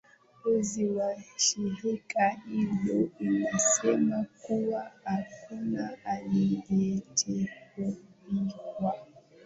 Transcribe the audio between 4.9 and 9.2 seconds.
hakuna aliyejeruhiwa